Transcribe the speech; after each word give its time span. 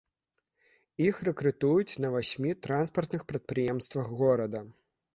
Іх 1.07 1.19
рэкрутуюць 1.29 1.99
на 2.07 2.13
васьмі 2.17 2.57
транспартных 2.67 3.21
прадпрыемствах 3.31 4.15
горада. 4.27 4.69